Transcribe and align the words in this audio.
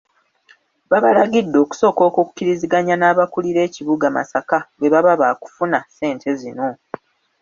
Babalagide 0.89 1.57
okusooka 1.63 2.01
okukkiriziganya 2.09 2.95
n'abakulira 2.97 3.59
ekibuga 3.67 4.07
Masaka 4.17 4.57
bwe 4.77 4.91
baba 4.93 5.13
baakufuna 5.21 5.79
ssente 5.87 6.29
zino. 6.39 6.67